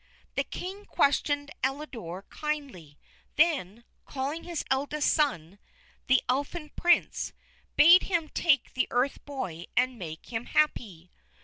The 0.33 0.43
King 0.43 0.85
questioned 0.85 1.51
Elidore 1.63 2.23
kindly, 2.31 2.97
then, 3.35 3.83
calling 4.03 4.45
his 4.45 4.65
eldest 4.71 5.13
son, 5.13 5.59
the 6.07 6.23
Elfin 6.27 6.71
Prince, 6.75 7.33
bade 7.75 8.01
him 8.01 8.27
take 8.27 8.73
the 8.73 8.87
earth 8.89 9.23
boy 9.25 9.65
and 9.77 9.99
make 9.99 10.33
him 10.33 10.45
happy. 10.45 11.11